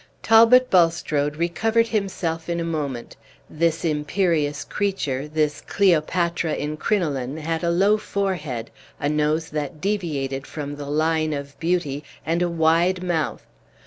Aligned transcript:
Talbot 0.23 0.71
Bulstrode 0.71 1.35
recovered 1.35 1.89
himself 1.89 2.49
in 2.49 2.59
a 2.59 2.63
moment. 2.63 3.17
This 3.47 3.85
imperious 3.85 4.63
creature, 4.65 5.27
this 5.27 5.61
Cleopatra 5.61 6.55
in 6.55 6.75
crinoline, 6.77 7.37
had 7.37 7.63
a 7.63 7.69
low 7.69 7.99
forehead, 7.99 8.71
a 8.99 9.07
nose 9.09 9.51
that 9.51 9.79
deviated 9.79 10.47
from 10.47 10.77
the 10.77 10.89
line 10.89 11.33
of 11.33 11.55
beauty, 11.59 12.03
and 12.25 12.41
a 12.41 12.49
wide 12.49 13.03
mouth. 13.03 13.45